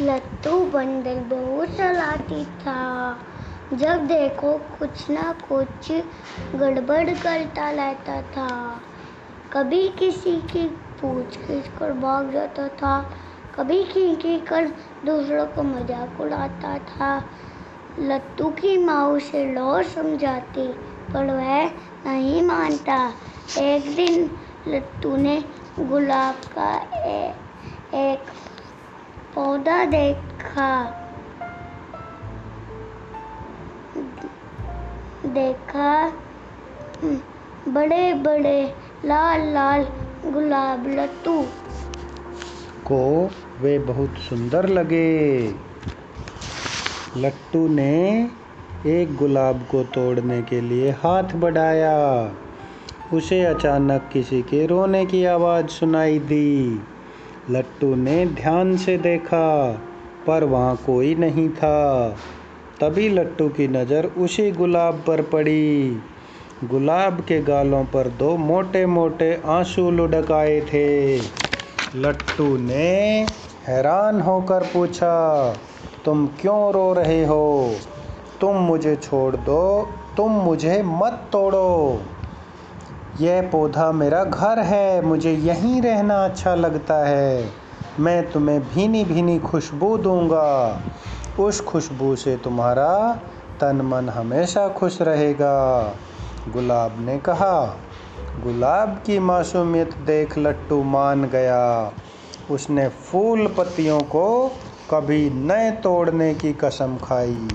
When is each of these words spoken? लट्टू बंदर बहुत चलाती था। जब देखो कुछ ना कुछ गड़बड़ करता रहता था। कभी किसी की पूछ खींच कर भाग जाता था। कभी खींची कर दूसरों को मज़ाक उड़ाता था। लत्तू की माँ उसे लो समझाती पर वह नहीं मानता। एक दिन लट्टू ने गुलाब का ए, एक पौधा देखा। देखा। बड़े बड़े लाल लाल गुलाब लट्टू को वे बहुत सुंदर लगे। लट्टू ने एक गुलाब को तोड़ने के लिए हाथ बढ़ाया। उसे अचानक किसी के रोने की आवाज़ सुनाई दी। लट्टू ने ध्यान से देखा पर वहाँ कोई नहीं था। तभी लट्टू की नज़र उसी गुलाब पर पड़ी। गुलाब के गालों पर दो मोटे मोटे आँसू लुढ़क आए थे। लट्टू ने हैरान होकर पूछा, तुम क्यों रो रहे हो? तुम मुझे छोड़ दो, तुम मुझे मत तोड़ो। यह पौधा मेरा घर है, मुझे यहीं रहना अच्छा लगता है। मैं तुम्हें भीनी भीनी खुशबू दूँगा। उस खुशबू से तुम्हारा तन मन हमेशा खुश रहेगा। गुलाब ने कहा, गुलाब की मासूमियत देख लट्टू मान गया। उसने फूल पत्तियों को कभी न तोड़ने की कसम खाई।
लट्टू 0.00 0.58
बंदर 0.60 1.20
बहुत 1.28 1.68
चलाती 1.68 2.44
था। 2.44 3.18
जब 3.72 4.06
देखो 4.06 4.52
कुछ 4.78 5.10
ना 5.10 5.32
कुछ 5.48 5.90
गड़बड़ 6.54 7.10
करता 7.10 7.70
रहता 7.70 8.20
था। 8.22 8.48
कभी 9.52 9.88
किसी 9.88 10.36
की 10.52 10.66
पूछ 11.00 11.36
खींच 11.36 11.68
कर 11.78 11.92
भाग 11.92 12.30
जाता 12.32 12.68
था। 12.68 12.98
कभी 13.54 13.82
खींची 13.84 14.38
कर 14.40 14.66
दूसरों 15.06 15.46
को 15.46 15.62
मज़ाक 15.62 16.20
उड़ाता 16.20 16.78
था। 16.78 17.16
लत्तू 17.98 18.50
की 18.50 18.76
माँ 18.78 19.04
उसे 19.08 19.44
लो 19.54 19.82
समझाती 19.82 20.68
पर 21.12 21.24
वह 21.24 21.64
नहीं 22.06 22.42
मानता। 22.42 22.98
एक 23.58 23.94
दिन 23.96 24.30
लट्टू 24.68 25.16
ने 25.16 25.42
गुलाब 25.80 26.34
का 26.34 26.70
ए, 27.06 27.34
एक 27.94 28.30
पौधा 29.36 29.84
देखा। 29.84 30.84
देखा। 35.26 36.12
बड़े 37.68 38.14
बड़े 38.14 38.74
लाल 39.04 39.40
लाल 39.40 39.86
गुलाब 40.26 40.86
लट्टू 40.86 41.42
को 42.84 43.30
वे 43.60 43.78
बहुत 43.78 44.10
सुंदर 44.10 44.68
लगे। 44.68 45.54
लट्टू 47.16 47.68
ने 47.68 48.30
एक 48.86 49.16
गुलाब 49.16 49.66
को 49.70 49.84
तोड़ने 49.84 50.42
के 50.42 50.60
लिए 50.60 50.90
हाथ 50.90 51.22
बढ़ाया। 51.22 51.96
उसे 53.14 53.44
अचानक 53.44 54.10
किसी 54.12 54.42
के 54.42 54.66
रोने 54.66 55.06
की 55.06 55.24
आवाज़ 55.24 55.66
सुनाई 55.66 56.18
दी। 56.18 56.82
लट्टू 57.50 57.94
ने 57.94 58.26
ध्यान 58.26 58.76
से 58.76 58.98
देखा 58.98 59.72
पर 60.26 60.44
वहाँ 60.44 60.76
कोई 60.76 61.14
नहीं 61.14 61.48
था। 61.48 62.08
तभी 62.80 63.08
लट्टू 63.08 63.48
की 63.48 63.68
नज़र 63.68 64.06
उसी 64.06 64.50
गुलाब 64.50 65.04
पर 65.06 65.22
पड़ी। 65.22 66.00
गुलाब 66.64 67.20
के 67.20 67.40
गालों 67.42 67.84
पर 67.84 68.08
दो 68.08 68.36
मोटे 68.36 68.86
मोटे 68.86 69.42
आँसू 69.46 69.90
लुढ़क 69.90 70.32
आए 70.32 70.60
थे। 70.60 71.16
लट्टू 71.96 72.56
ने 72.56 73.28
हैरान 73.66 74.20
होकर 74.20 74.62
पूछा, 74.62 75.54
तुम 76.04 76.26
क्यों 76.26 76.72
रो 76.72 76.92
रहे 76.92 77.24
हो? 77.24 77.76
तुम 78.40 78.56
मुझे 78.56 78.96
छोड़ 78.96 79.36
दो, 79.36 79.88
तुम 80.16 80.32
मुझे 80.32 80.82
मत 80.82 81.28
तोड़ो। 81.32 82.00
यह 83.20 83.48
पौधा 83.52 83.92
मेरा 83.92 84.24
घर 84.24 84.58
है, 84.58 85.02
मुझे 85.02 85.32
यहीं 85.32 85.82
रहना 85.82 86.24
अच्छा 86.24 86.54
लगता 86.54 86.94
है। 86.94 87.50
मैं 88.00 88.30
तुम्हें 88.30 88.60
भीनी 88.60 89.04
भीनी 89.04 89.38
खुशबू 89.38 89.98
दूँगा। 89.98 90.80
उस 91.40 91.60
खुशबू 91.60 92.16
से 92.16 92.36
तुम्हारा 92.36 93.20
तन 93.60 93.76
मन 93.76 94.08
हमेशा 94.08 94.68
खुश 94.68 95.02
रहेगा। 95.02 95.82
गुलाब 96.52 96.96
ने 97.00 97.18
कहा, 97.18 97.76
गुलाब 98.42 99.02
की 99.06 99.18
मासूमियत 99.18 99.94
देख 99.94 100.38
लट्टू 100.38 100.82
मान 100.82 101.24
गया। 101.24 101.92
उसने 102.50 102.88
फूल 102.88 103.54
पत्तियों 103.58 104.00
को 104.00 104.52
कभी 104.90 105.30
न 105.34 105.70
तोड़ने 105.70 106.34
की 106.34 106.52
कसम 106.52 106.96
खाई। 106.96 107.48